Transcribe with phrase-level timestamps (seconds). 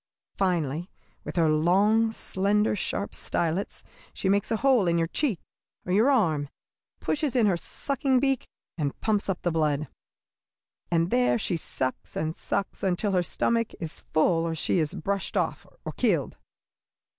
[0.35, 0.89] Finally,
[1.23, 3.83] with her long, slender, sharp stylets,
[4.15, 5.39] she makes a hole in your cheek
[5.85, 6.49] or your arm,
[6.99, 8.47] pushes in her sucking beak,
[8.79, 9.87] and pumps up the blood.
[10.89, 15.37] And there she sucks and sucks until her stomach is full or she is brushed
[15.37, 16.35] off or killed."